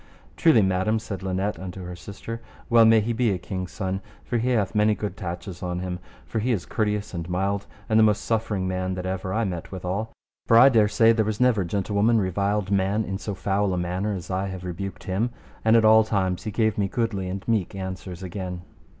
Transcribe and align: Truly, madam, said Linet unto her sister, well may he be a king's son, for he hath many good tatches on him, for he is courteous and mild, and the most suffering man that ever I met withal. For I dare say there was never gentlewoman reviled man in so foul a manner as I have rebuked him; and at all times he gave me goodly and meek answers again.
Truly, 0.35 0.63
madam, 0.63 0.97
said 0.97 1.21
Linet 1.21 1.59
unto 1.59 1.83
her 1.83 1.95
sister, 1.95 2.41
well 2.71 2.85
may 2.85 3.01
he 3.01 3.13
be 3.13 3.29
a 3.29 3.37
king's 3.37 3.71
son, 3.71 4.01
for 4.23 4.39
he 4.39 4.49
hath 4.49 4.73
many 4.73 4.95
good 4.95 5.15
tatches 5.15 5.61
on 5.61 5.77
him, 5.77 5.99
for 6.25 6.39
he 6.39 6.51
is 6.51 6.65
courteous 6.65 7.13
and 7.13 7.29
mild, 7.29 7.67
and 7.87 7.99
the 7.99 8.03
most 8.03 8.23
suffering 8.23 8.67
man 8.67 8.95
that 8.95 9.05
ever 9.05 9.31
I 9.31 9.43
met 9.43 9.71
withal. 9.71 10.11
For 10.47 10.57
I 10.57 10.69
dare 10.69 10.87
say 10.87 11.11
there 11.11 11.23
was 11.23 11.39
never 11.39 11.63
gentlewoman 11.63 12.17
reviled 12.17 12.71
man 12.71 13.03
in 13.05 13.19
so 13.19 13.35
foul 13.35 13.75
a 13.75 13.77
manner 13.77 14.13
as 14.15 14.31
I 14.31 14.47
have 14.47 14.63
rebuked 14.65 15.03
him; 15.03 15.29
and 15.63 15.75
at 15.75 15.85
all 15.85 16.03
times 16.03 16.45
he 16.45 16.49
gave 16.49 16.79
me 16.79 16.87
goodly 16.87 17.29
and 17.29 17.47
meek 17.47 17.75
answers 17.75 18.23
again. 18.23 18.63